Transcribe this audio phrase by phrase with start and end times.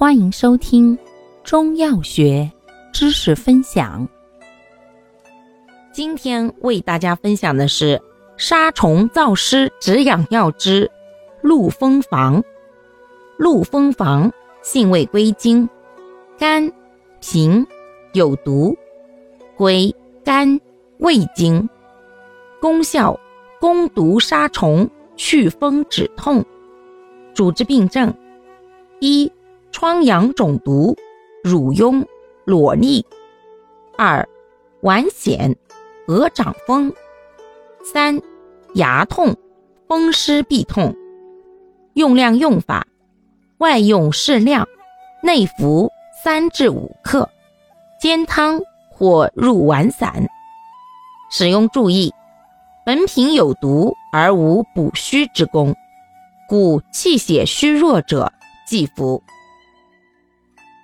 [0.00, 0.98] 欢迎收听
[1.44, 2.50] 中药学
[2.90, 4.08] 知识分享。
[5.92, 8.00] 今天为大家分享的是
[8.38, 10.90] 杀虫燥湿止痒药之
[11.42, 12.42] 鹿蜂房。
[13.36, 14.32] 鹿蜂房
[14.62, 15.68] 性味归经：
[16.38, 16.72] 肝、
[17.20, 17.66] 脾，
[18.14, 18.74] 有毒，
[19.54, 19.94] 归
[20.24, 20.58] 肝、
[21.00, 21.68] 胃经。
[22.58, 23.20] 功效：
[23.60, 26.42] 攻毒杀虫，祛风止痛。
[27.34, 28.14] 主治病症：
[29.00, 29.30] 一。
[29.80, 30.94] 疮疡肿毒、
[31.42, 32.04] 乳痈、
[32.44, 33.02] 瘰疬；
[33.96, 34.28] 二、
[34.82, 35.56] 脘癣、
[36.06, 36.92] 鹅掌风；
[37.82, 38.20] 三、
[38.74, 39.34] 牙痛、
[39.88, 40.94] 风湿痹痛。
[41.94, 42.86] 用量用法：
[43.56, 44.68] 外用适量，
[45.22, 45.90] 内服
[46.22, 47.26] 三至五克，
[47.98, 48.60] 煎汤
[48.90, 50.26] 或入丸散。
[51.30, 52.12] 使用注意：
[52.84, 55.74] 本品有毒而无补虚之功，
[56.46, 58.30] 故气血虚弱者
[58.66, 59.22] 忌服。